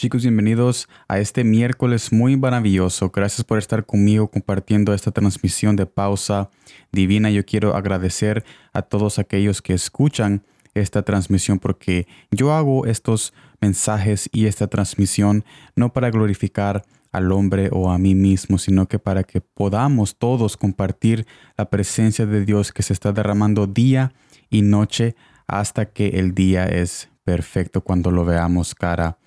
Chicos, 0.00 0.22
bienvenidos 0.22 0.88
a 1.08 1.18
este 1.18 1.44
miércoles 1.44 2.10
muy 2.10 2.34
maravilloso. 2.34 3.10
Gracias 3.10 3.44
por 3.44 3.58
estar 3.58 3.84
conmigo 3.84 4.30
compartiendo 4.30 4.94
esta 4.94 5.10
transmisión 5.10 5.76
de 5.76 5.84
pausa 5.84 6.48
divina. 6.90 7.30
Yo 7.30 7.44
quiero 7.44 7.76
agradecer 7.76 8.42
a 8.72 8.80
todos 8.80 9.18
aquellos 9.18 9.60
que 9.60 9.74
escuchan 9.74 10.42
esta 10.72 11.02
transmisión 11.02 11.58
porque 11.58 12.06
yo 12.30 12.54
hago 12.54 12.86
estos 12.86 13.34
mensajes 13.60 14.30
y 14.32 14.46
esta 14.46 14.68
transmisión 14.68 15.44
no 15.76 15.92
para 15.92 16.08
glorificar 16.08 16.82
al 17.12 17.30
hombre 17.30 17.68
o 17.70 17.90
a 17.90 17.98
mí 17.98 18.14
mismo, 18.14 18.56
sino 18.56 18.88
que 18.88 18.98
para 18.98 19.22
que 19.22 19.42
podamos 19.42 20.16
todos 20.16 20.56
compartir 20.56 21.26
la 21.58 21.68
presencia 21.68 22.24
de 22.24 22.46
Dios 22.46 22.72
que 22.72 22.82
se 22.82 22.94
está 22.94 23.12
derramando 23.12 23.66
día 23.66 24.14
y 24.48 24.62
noche 24.62 25.14
hasta 25.46 25.84
que 25.84 26.18
el 26.20 26.34
día 26.34 26.64
es 26.64 27.10
perfecto 27.22 27.82
cuando 27.82 28.10
lo 28.10 28.24
veamos 28.24 28.74
cara 28.74 29.18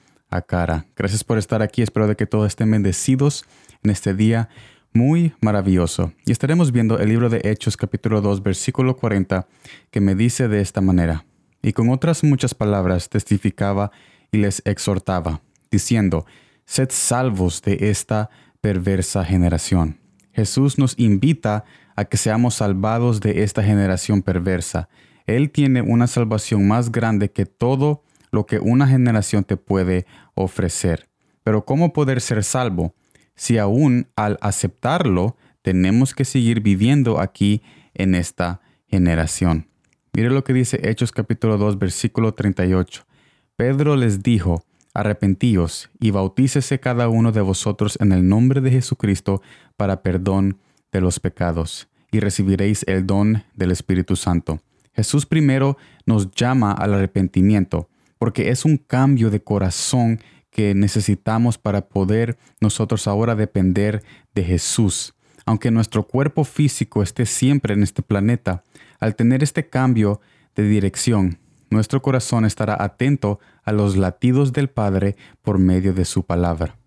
cara. 0.41 0.85
Gracias 0.95 1.23
por 1.23 1.37
estar 1.37 1.61
aquí. 1.61 1.81
Espero 1.81 2.07
de 2.07 2.15
que 2.15 2.25
todos 2.25 2.47
estén 2.47 2.71
bendecidos 2.71 3.45
en 3.83 3.91
este 3.91 4.13
día 4.13 4.49
muy 4.93 5.33
maravilloso. 5.41 6.13
Y 6.25 6.31
estaremos 6.31 6.71
viendo 6.71 6.99
el 6.99 7.09
libro 7.09 7.29
de 7.29 7.41
Hechos 7.43 7.77
capítulo 7.77 8.21
2 8.21 8.43
versículo 8.43 8.95
40 8.95 9.47
que 9.91 10.01
me 10.01 10.15
dice 10.15 10.47
de 10.47 10.61
esta 10.61 10.81
manera. 10.81 11.25
Y 11.61 11.73
con 11.73 11.89
otras 11.89 12.23
muchas 12.23 12.53
palabras 12.53 13.09
testificaba 13.09 13.91
y 14.31 14.37
les 14.37 14.61
exhortaba, 14.65 15.41
diciendo, 15.71 16.25
Sed 16.65 16.89
salvos 16.91 17.61
de 17.61 17.89
esta 17.89 18.29
perversa 18.61 19.23
generación. 19.23 19.99
Jesús 20.33 20.77
nos 20.77 20.97
invita 20.97 21.65
a 21.95 22.05
que 22.05 22.17
seamos 22.17 22.55
salvados 22.55 23.19
de 23.19 23.43
esta 23.43 23.63
generación 23.63 24.21
perversa. 24.21 24.89
Él 25.27 25.51
tiene 25.51 25.81
una 25.81 26.07
salvación 26.07 26.67
más 26.67 26.91
grande 26.91 27.31
que 27.31 27.45
todo 27.45 28.03
lo 28.33 28.47
que 28.47 28.59
una 28.59 28.87
generación 28.87 29.43
te 29.43 29.57
puede 29.57 30.05
ofrecer. 30.33 31.07
Pero 31.43 31.65
¿cómo 31.65 31.93
poder 31.93 32.19
ser 32.19 32.43
salvo 32.43 32.95
si 33.35 33.59
aún 33.59 34.07
al 34.15 34.37
aceptarlo 34.41 35.37
tenemos 35.61 36.15
que 36.15 36.25
seguir 36.25 36.59
viviendo 36.59 37.19
aquí 37.19 37.61
en 37.93 38.15
esta 38.15 38.59
generación? 38.87 39.67
Mire 40.13 40.31
lo 40.31 40.43
que 40.43 40.53
dice 40.53 40.89
Hechos 40.89 41.11
capítulo 41.11 41.57
2 41.57 41.77
versículo 41.77 42.33
38. 42.33 43.05
Pedro 43.55 43.95
les 43.95 44.23
dijo, 44.23 44.63
arrepentíos 44.95 45.91
y 45.99 46.09
bautícese 46.09 46.79
cada 46.79 47.09
uno 47.09 47.31
de 47.31 47.41
vosotros 47.41 47.99
en 48.01 48.11
el 48.11 48.27
nombre 48.27 48.61
de 48.61 48.71
Jesucristo 48.71 49.43
para 49.77 50.01
perdón 50.01 50.57
de 50.91 51.01
los 51.01 51.19
pecados, 51.19 51.87
y 52.11 52.19
recibiréis 52.19 52.83
el 52.87 53.05
don 53.05 53.43
del 53.53 53.71
Espíritu 53.71 54.15
Santo. 54.15 54.59
Jesús 54.93 55.25
primero 55.25 55.77
nos 56.05 56.31
llama 56.31 56.71
al 56.71 56.93
arrepentimiento, 56.95 57.89
porque 58.23 58.51
es 58.51 58.63
un 58.63 58.77
cambio 58.77 59.29
de 59.29 59.43
corazón 59.43 60.21
que 60.49 60.73
necesitamos 60.73 61.57
para 61.57 61.89
poder 61.89 62.37
nosotros 62.61 63.05
ahora 63.05 63.35
depender 63.35 64.01
de 64.33 64.45
Jesús. 64.45 65.13
Aunque 65.45 65.71
nuestro 65.71 66.07
cuerpo 66.07 66.45
físico 66.45 67.03
esté 67.03 67.25
siempre 67.25 67.73
en 67.73 67.83
este 67.83 68.01
planeta, 68.01 68.63
al 69.01 69.17
tener 69.17 69.43
este 69.43 69.67
cambio 69.67 70.21
de 70.55 70.63
dirección, 70.63 71.37
nuestro 71.69 72.01
corazón 72.01 72.45
estará 72.45 72.81
atento 72.81 73.41
a 73.65 73.73
los 73.73 73.97
latidos 73.97 74.53
del 74.53 74.69
Padre 74.69 75.17
por 75.41 75.59
medio 75.59 75.93
de 75.93 76.05
su 76.05 76.23
palabra. 76.23 76.77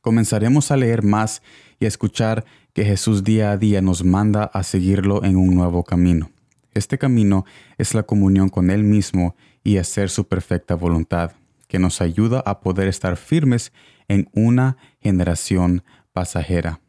Comenzaremos 0.00 0.72
a 0.72 0.76
leer 0.76 1.04
más 1.04 1.40
y 1.78 1.84
a 1.84 1.88
escuchar 1.88 2.44
que 2.72 2.84
Jesús 2.84 3.22
día 3.22 3.52
a 3.52 3.58
día 3.58 3.80
nos 3.80 4.02
manda 4.02 4.42
a 4.42 4.64
seguirlo 4.64 5.22
en 5.22 5.36
un 5.36 5.54
nuevo 5.54 5.84
camino. 5.84 6.32
Este 6.74 6.98
camino 6.98 7.44
es 7.78 7.94
la 7.94 8.02
comunión 8.02 8.48
con 8.48 8.68
Él 8.68 8.82
mismo 8.82 9.36
y 9.64 9.78
hacer 9.78 10.10
su 10.10 10.28
perfecta 10.28 10.76
voluntad, 10.76 11.32
que 11.66 11.80
nos 11.80 12.00
ayuda 12.00 12.40
a 12.46 12.60
poder 12.60 12.86
estar 12.86 13.16
firmes 13.16 13.72
en 14.06 14.28
una 14.32 14.76
generación 15.00 15.82
pasajera. 16.12 16.80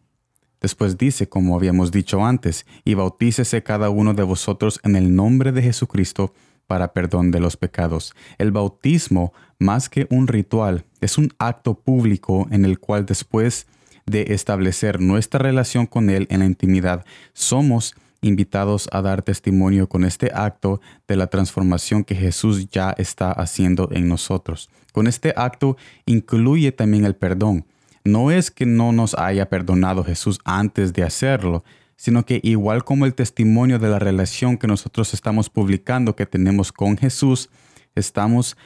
Después 0.61 0.97
dice, 0.97 1.29
como 1.29 1.55
habíamos 1.55 1.91
dicho 1.91 2.25
antes, 2.25 2.65
y 2.83 2.93
bautícese 2.93 3.63
cada 3.63 3.89
uno 3.89 4.13
de 4.13 4.23
vosotros 4.23 4.79
en 4.83 4.95
el 4.95 5.15
nombre 5.15 5.51
de 5.51 5.61
Jesucristo 5.61 6.33
para 6.67 6.93
perdón 6.93 7.31
de 7.31 7.39
los 7.39 7.57
pecados. 7.57 8.13
El 8.37 8.51
bautismo, 8.51 9.33
más 9.59 9.89
que 9.89 10.07
un 10.09 10.27
ritual, 10.27 10.85
es 11.01 11.17
un 11.17 11.31
acto 11.37 11.75
público 11.75 12.47
en 12.51 12.65
el 12.65 12.79
cual 12.79 13.05
después 13.05 13.67
de 14.05 14.33
establecer 14.33 15.01
nuestra 15.01 15.39
relación 15.39 15.85
con 15.85 16.09
Él 16.09 16.27
en 16.29 16.39
la 16.39 16.45
intimidad, 16.45 17.05
somos 17.33 17.95
invitados 18.25 18.89
a 18.91 19.01
dar 19.01 19.21
testimonio 19.21 19.87
con 19.87 20.03
este 20.03 20.31
acto 20.33 20.81
de 21.07 21.15
la 21.15 21.27
transformación 21.27 22.03
que 22.03 22.15
Jesús 22.15 22.69
ya 22.69 22.91
está 22.97 23.31
haciendo 23.31 23.89
en 23.91 24.07
nosotros. 24.07 24.69
Con 24.91 25.07
este 25.07 25.33
acto 25.35 25.77
incluye 26.05 26.71
también 26.71 27.05
el 27.05 27.15
perdón. 27.15 27.65
No 28.03 28.31
es 28.31 28.51
que 28.51 28.65
no 28.65 28.91
nos 28.91 29.13
haya 29.15 29.49
perdonado 29.49 30.03
Jesús 30.03 30.39
antes 30.43 30.93
de 30.93 31.03
hacerlo, 31.03 31.63
sino 31.95 32.25
que 32.25 32.39
igual 32.43 32.83
como 32.83 33.05
el 33.05 33.13
testimonio 33.13 33.79
de 33.79 33.89
la 33.89 33.99
relación 33.99 34.57
que 34.57 34.67
nosotros 34.67 35.13
estamos 35.13 35.49
publicando 35.49 36.15
que 36.15 36.25
tenemos 36.25 36.71
con 36.71 36.97
Jesús, 36.97 37.49
estamos 37.95 38.57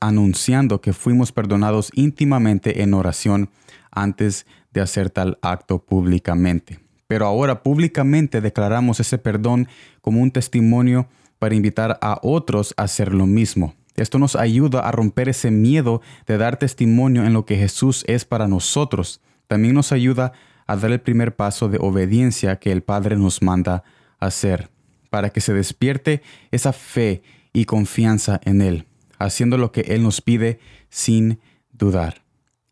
anunciando 0.00 0.80
que 0.80 0.92
fuimos 0.92 1.32
perdonados 1.32 1.90
íntimamente 1.94 2.82
en 2.82 2.94
oración 2.94 3.50
antes 3.90 4.46
de 4.72 4.80
hacer 4.80 5.10
tal 5.10 5.38
acto 5.42 5.78
públicamente 5.84 6.83
pero 7.14 7.26
ahora 7.26 7.62
públicamente 7.62 8.40
declaramos 8.40 8.98
ese 8.98 9.18
perdón 9.18 9.68
como 10.00 10.20
un 10.20 10.32
testimonio 10.32 11.06
para 11.38 11.54
invitar 11.54 11.96
a 12.02 12.18
otros 12.22 12.74
a 12.76 12.82
hacer 12.82 13.14
lo 13.14 13.24
mismo. 13.24 13.76
Esto 13.94 14.18
nos 14.18 14.34
ayuda 14.34 14.80
a 14.80 14.90
romper 14.90 15.28
ese 15.28 15.52
miedo 15.52 16.02
de 16.26 16.38
dar 16.38 16.56
testimonio 16.56 17.24
en 17.24 17.32
lo 17.32 17.44
que 17.44 17.56
Jesús 17.56 18.02
es 18.08 18.24
para 18.24 18.48
nosotros. 18.48 19.20
También 19.46 19.74
nos 19.74 19.92
ayuda 19.92 20.32
a 20.66 20.74
dar 20.74 20.90
el 20.90 21.00
primer 21.00 21.36
paso 21.36 21.68
de 21.68 21.78
obediencia 21.80 22.56
que 22.56 22.72
el 22.72 22.82
Padre 22.82 23.14
nos 23.14 23.42
manda 23.42 23.84
hacer, 24.18 24.68
para 25.08 25.30
que 25.30 25.40
se 25.40 25.54
despierte 25.54 26.20
esa 26.50 26.72
fe 26.72 27.22
y 27.52 27.64
confianza 27.64 28.40
en 28.44 28.60
Él, 28.60 28.86
haciendo 29.20 29.56
lo 29.56 29.70
que 29.70 29.82
Él 29.82 30.02
nos 30.02 30.20
pide 30.20 30.58
sin 30.90 31.38
dudar. 31.70 32.24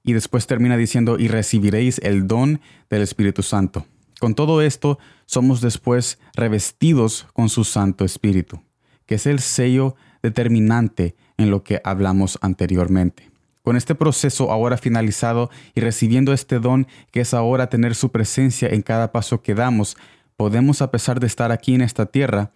Y 0.03 0.15
después 0.15 0.49
termina 0.49 0.77
diciendo, 0.77 1.17
y 1.17 1.29
recibiréis 1.29 2.01
el 2.03 2.27
don 2.27 2.61
del 2.91 3.03
Espíritu 3.03 3.45
Santo. 3.45 3.87
Con 4.23 4.37
todo 4.37 4.63
esto, 4.63 5.01
somos 5.27 5.61
después 5.61 6.21
revestidos 6.37 7.27
con 7.33 7.49
su 7.49 7.65
Santo 7.65 8.05
Espíritu, 8.05 8.63
que 9.05 9.17
es 9.17 9.27
el 9.27 9.41
sello 9.41 9.97
determinante 10.23 11.17
en 11.39 11.51
lo 11.51 11.65
que 11.65 11.81
hablamos 11.83 12.39
anteriormente. 12.41 13.33
Con 13.65 13.75
este 13.77 13.97
proceso 13.97 14.53
ahora 14.53 14.77
finalizado 14.77 15.51
y 15.75 15.81
recibiendo 15.81 16.33
este 16.33 16.61
don 16.61 16.87
que 17.11 17.23
es 17.23 17.35
ahora 17.35 17.69
tener 17.69 17.97
su 17.97 18.13
presencia 18.13 18.69
en 18.69 18.83
cada 18.83 19.11
paso 19.11 19.43
que 19.43 19.57
damos, 19.57 19.97
podemos, 20.37 20.83
a 20.83 20.93
pesar 20.93 21.19
de 21.19 21.27
estar 21.27 21.51
aquí 21.51 21.75
en 21.75 21.81
esta 21.81 22.07
tierra, 22.07 22.53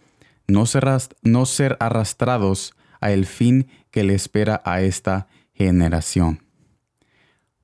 no 0.47 0.67
ser, 0.67 0.87
no 1.23 1.47
ser 1.47 1.77
arrastrados 1.81 2.77
a 3.01 3.11
el 3.11 3.27
fin 3.27 3.67
que 3.91 4.05
le 4.05 4.15
espera 4.15 4.63
a 4.65 4.83
esta 4.83 5.27
generación. 5.53 6.46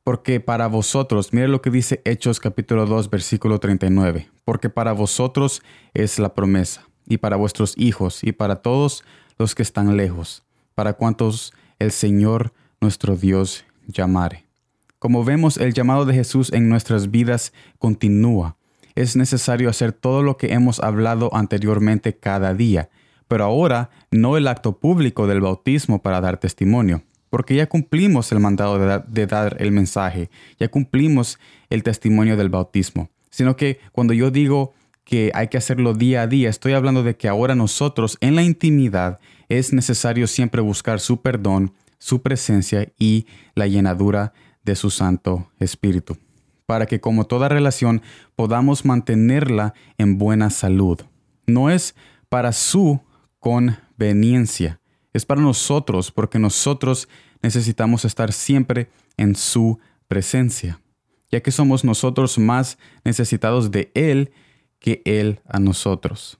Porque 0.04 0.40
para 0.40 0.66
vosotros, 0.66 1.32
mire 1.32 1.46
lo 1.46 1.62
que 1.62 1.70
dice 1.70 2.02
Hechos 2.04 2.40
capítulo 2.40 2.86
2 2.86 3.08
versículo 3.08 3.60
39, 3.60 4.28
porque 4.44 4.68
para 4.68 4.90
vosotros 4.92 5.62
es 5.94 6.18
la 6.18 6.34
promesa, 6.34 6.88
y 7.06 7.18
para 7.18 7.36
vuestros 7.36 7.74
hijos, 7.78 8.24
y 8.24 8.32
para 8.32 8.56
todos 8.56 9.04
los 9.38 9.54
que 9.54 9.62
están 9.62 9.96
lejos, 9.96 10.42
para 10.74 10.94
cuantos 10.94 11.52
el 11.78 11.92
Señor 11.92 12.52
nuestro 12.80 13.14
Dios 13.14 13.64
llamare. 13.86 14.44
Como 14.98 15.24
vemos, 15.24 15.56
el 15.56 15.72
llamado 15.72 16.04
de 16.04 16.14
Jesús 16.14 16.52
en 16.52 16.68
nuestras 16.68 17.12
vidas 17.12 17.52
continúa. 17.78 18.56
Es 18.96 19.14
necesario 19.14 19.70
hacer 19.70 19.92
todo 19.92 20.24
lo 20.24 20.36
que 20.36 20.52
hemos 20.52 20.80
hablado 20.80 21.30
anteriormente 21.32 22.16
cada 22.16 22.54
día, 22.54 22.90
pero 23.28 23.44
ahora 23.44 23.90
no 24.10 24.36
el 24.36 24.48
acto 24.48 24.78
público 24.80 25.28
del 25.28 25.40
bautismo 25.40 26.02
para 26.02 26.20
dar 26.20 26.38
testimonio 26.38 27.04
porque 27.32 27.54
ya 27.54 27.66
cumplimos 27.66 28.30
el 28.30 28.40
mandado 28.40 28.78
de, 29.06 29.26
dar 29.26 29.56
el 29.58 29.72
mensaje, 29.72 30.28
ya 30.60 30.68
cumplimos 30.68 31.38
el 31.70 31.82
testimonio 31.82 32.36
del 32.36 32.50
bautismo, 32.50 33.08
sino 33.30 33.56
que 33.56 33.80
cuando 33.90 34.12
yo 34.12 34.30
digo 34.30 34.74
que 35.02 35.32
hay 35.34 35.48
que 35.48 35.56
hacerlo 35.56 35.94
día 35.94 36.20
a 36.20 36.26
día, 36.26 36.50
estoy 36.50 36.74
hablando 36.74 37.02
de 37.02 37.16
que 37.16 37.28
ahora 37.28 37.54
nosotros 37.54 38.18
en 38.20 38.36
la 38.36 38.42
intimidad 38.42 39.18
es 39.48 39.72
necesario 39.72 40.26
siempre 40.26 40.60
buscar 40.60 41.00
su 41.00 41.22
perdón, 41.22 41.72
su 41.96 42.20
presencia 42.20 42.92
y 42.98 43.24
la 43.54 43.66
llenadura 43.66 44.34
de 44.62 44.76
su 44.76 44.90
Santo 44.90 45.50
Espíritu, 45.58 46.18
para 46.66 46.84
que 46.84 47.00
como 47.00 47.24
toda 47.24 47.48
relación 47.48 48.02
podamos 48.36 48.84
mantenerla 48.84 49.72
en 49.96 50.18
buena 50.18 50.50
salud. 50.50 51.00
No 51.46 51.70
es 51.70 51.94
para 52.28 52.52
su 52.52 53.00
conveniencia, 53.38 54.81
es 55.12 55.26
para 55.26 55.40
nosotros 55.40 56.10
porque 56.10 56.38
nosotros 56.38 57.08
necesitamos 57.42 58.04
estar 58.04 58.32
siempre 58.32 58.90
en 59.16 59.34
su 59.34 59.78
presencia, 60.08 60.80
ya 61.30 61.40
que 61.40 61.50
somos 61.50 61.84
nosotros 61.84 62.38
más 62.38 62.78
necesitados 63.04 63.70
de 63.70 63.90
Él 63.94 64.32
que 64.78 65.02
Él 65.04 65.40
a 65.46 65.58
nosotros. 65.58 66.38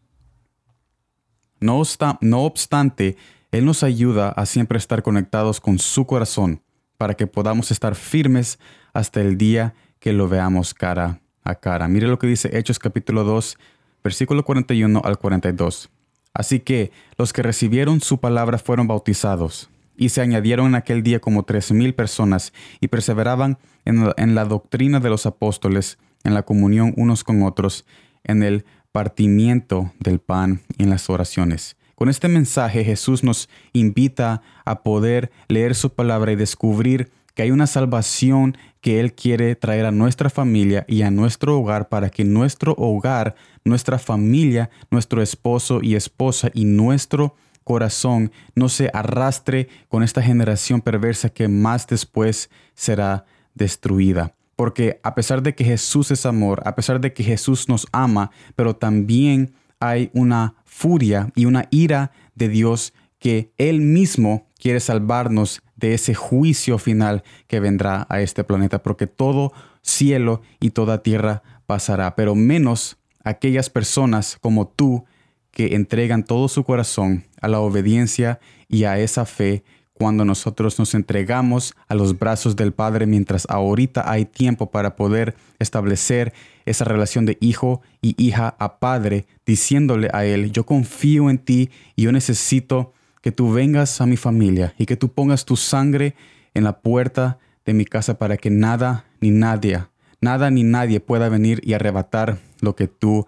No, 1.61 1.83
no 2.21 2.43
obstante, 2.43 3.17
Él 3.51 3.65
nos 3.65 3.83
ayuda 3.83 4.31
a 4.31 4.47
siempre 4.47 4.79
estar 4.79 5.03
conectados 5.03 5.61
con 5.61 5.79
su 5.79 6.07
corazón, 6.07 6.63
para 6.99 7.15
que 7.15 7.27
podamos 7.27 7.71
estar 7.71 7.95
firmes 7.95 8.59
hasta 8.93 9.21
el 9.21 9.37
día 9.37 9.75
que 9.99 10.13
lo 10.13 10.29
veamos 10.29 10.73
cara 10.73 11.21
a 11.43 11.57
cara. 11.57 11.89
Mire 11.89 12.07
lo 12.07 12.19
que 12.19 12.27
dice 12.27 12.57
Hechos 12.57 12.79
capítulo 12.79 13.25
2, 13.25 13.59
versículo 14.05 14.45
41 14.45 15.01
al 15.05 15.19
42. 15.19 15.91
Así 16.34 16.61
que 16.61 16.93
los 17.19 17.32
que 17.32 17.43
recibieron 17.43 18.00
su 18.00 18.19
palabra 18.19 18.58
fueron 18.58 18.87
bautizados, 18.87 19.70
y 19.96 20.08
se 20.08 20.20
añadieron 20.20 20.69
en 20.69 20.75
aquel 20.75 21.02
día 21.02 21.20
como 21.20 21.44
tres 21.44 21.73
mil 21.73 21.94
personas, 21.94 22.52
y 22.81 22.88
perseveraban 22.88 23.58
en 23.84 24.34
la 24.34 24.44
doctrina 24.44 25.00
de 25.00 25.11
los 25.11 25.26
apóstoles, 25.26 25.99
en 26.25 26.34
la 26.34 26.43
comunión 26.43 26.94
unos 26.96 27.25
con 27.25 27.43
otros, 27.43 27.84
en 28.25 28.43
el 28.43 28.64
partimiento 28.93 29.93
del 30.00 30.20
pan 30.20 30.61
y 30.79 30.84
en 30.84 30.90
las 30.90 31.11
oraciones. 31.11 31.76
Con 31.94 32.08
este 32.08 32.29
mensaje 32.29 32.85
Jesús 32.85 33.23
nos 33.23 33.49
invita 33.73 34.43
a 34.64 34.82
poder 34.82 35.31
leer 35.49 35.75
su 35.75 35.90
palabra 35.90 36.32
y 36.32 36.37
descubrir 36.37 37.11
que 37.34 37.43
hay 37.43 37.50
una 37.50 37.67
salvación 37.67 38.56
que 38.81 39.00
Él 39.00 39.14
quiere 39.14 39.55
traer 39.55 39.87
a 39.87 39.93
nuestra 39.93 40.29
familia 40.29 40.84
y 40.88 41.02
a 41.02 41.11
nuestro 41.11 41.58
hogar 41.58 41.88
para 41.88 42.11
que 42.11 42.25
nuestro 42.25 42.75
hogar, 42.76 43.37
nuestra 43.64 43.99
familia, 43.99 44.70
nuestro 44.90 45.23
esposo 45.23 45.81
y 45.82 45.94
esposa 45.94 46.50
y 46.52 46.64
nuestro 46.64 47.37
corazón 47.64 48.32
no 48.55 48.69
se 48.69 48.90
arrastre 48.93 49.69
con 49.88 50.02
esta 50.02 50.23
generación 50.23 50.81
perversa 50.81 51.29
que 51.29 51.49
más 51.49 51.87
después 51.87 52.50
será 52.75 53.25
destruida. 53.55 54.35
Porque 54.56 55.00
a 55.02 55.14
pesar 55.14 55.43
de 55.43 55.55
que 55.55 55.64
Jesús 55.64 56.11
es 56.11 56.26
amor, 56.26 56.62
a 56.67 56.75
pesar 56.75 57.00
de 57.00 57.12
que 57.12 57.25
Jesús 57.25 57.69
nos 57.69 57.87
ama, 57.93 58.31
pero 58.55 58.76
también 58.76 59.55
hay 59.81 60.11
una 60.12 60.55
furia 60.64 61.31
y 61.35 61.46
una 61.46 61.67
ira 61.70 62.12
de 62.35 62.49
Dios 62.49 62.93
que 63.23 63.53
Él 63.57 63.81
mismo 63.81 64.49
quiere 64.59 64.81
salvarnos 64.81 65.63
de 65.77 65.95
ese 65.95 66.13
juicio 66.13 66.77
final 66.77 67.23
que 67.47 67.61
vendrá 67.61 68.05
a 68.11 68.21
este 68.21 68.43
planeta, 68.43 68.83
porque 68.83 69.07
todo 69.07 69.53
cielo 69.81 70.43
y 70.59 70.71
toda 70.71 71.05
tierra 71.05 71.45
pasará, 71.67 72.17
pero 72.17 72.35
menos 72.35 72.99
aquellas 73.23 73.71
personas 73.71 74.37
como 74.41 74.67
tú 74.67 75.05
que 75.53 75.77
entregan 75.77 76.25
todo 76.25 76.49
su 76.49 76.65
corazón 76.65 77.25
a 77.41 77.47
la 77.47 77.61
obediencia 77.61 78.41
y 78.69 78.85
a 78.85 78.99
esa 78.99 79.25
fe 79.25 79.63
cuando 79.93 80.25
nosotros 80.25 80.81
nos 80.81 80.95
entregamos 80.95 81.77
a 81.87 81.95
los 81.95 82.19
brazos 82.19 82.57
del 82.57 82.73
Padre 82.73 83.07
mientras 83.07 83.47
ahorita 83.49 84.11
hay 84.11 84.25
tiempo 84.25 84.73
para 84.73 84.97
poder 84.97 85.37
establecer 85.61 86.33
esa 86.65 86.85
relación 86.85 87.25
de 87.25 87.39
hijo 87.41 87.83
y 88.01 88.21
hija 88.21 88.57
a 88.59 88.81
Padre, 88.81 89.27
diciéndole 89.47 90.09
a 90.13 90.25
Él, 90.25 90.51
yo 90.51 90.67
confío 90.67 91.31
en 91.31 91.39
ti 91.39 91.71
y 91.95 92.03
yo 92.03 92.11
necesito 92.11 92.95
que 93.23 93.33
tú 93.33 93.53
vengas 93.53 94.01
a 94.01 94.07
mi 94.07 94.19
familia 94.19 94.75
y 94.77 94.85
que 94.85 94.97
tú 94.97 95.09
pongas 95.09 95.47
tu 95.47 95.57
sangre 95.57 96.15
en 96.53 96.65
la 96.65 96.81
puerta 96.81 97.39
de 97.65 97.73
mi 97.73 97.87
casa 97.87 98.19
para 98.19 98.37
que 98.37 98.51
nada 98.51 99.07
ni 99.21 99.31
nadie, 99.31 99.87
nada 100.21 100.51
ni 100.51 100.65
nadie 100.65 101.01
pueda 101.01 101.29
venir 101.31 101.61
y 101.65 101.73
arrebatar 101.73 102.39
lo 102.61 102.77
que 102.77 102.89
tú 102.89 103.27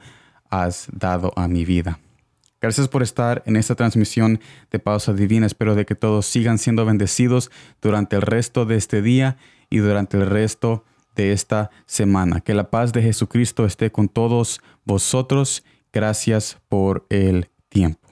has 0.50 0.88
dado 0.92 1.32
a 1.36 1.48
mi 1.48 1.64
vida. 1.64 2.00
Gracias 2.60 2.88
por 2.88 3.02
estar 3.02 3.42
en 3.46 3.56
esta 3.56 3.74
transmisión 3.74 4.40
de 4.70 4.78
Pausa 4.78 5.12
Divina. 5.12 5.46
Espero 5.46 5.74
de 5.74 5.84
que 5.84 5.94
todos 5.94 6.26
sigan 6.26 6.58
siendo 6.58 6.84
bendecidos 6.86 7.50
durante 7.82 8.16
el 8.16 8.22
resto 8.22 8.64
de 8.64 8.76
este 8.76 9.02
día 9.02 9.36
y 9.68 9.78
durante 9.78 10.16
el 10.16 10.26
resto 10.26 10.84
de 11.14 11.32
esta 11.32 11.70
semana. 11.84 12.40
Que 12.40 12.54
la 12.54 12.70
paz 12.70 12.92
de 12.92 13.02
Jesucristo 13.02 13.66
esté 13.66 13.92
con 13.92 14.08
todos 14.08 14.62
vosotros. 14.84 15.62
Gracias 15.92 16.58
por 16.68 17.06
el 17.10 17.50
tiempo. 17.68 18.03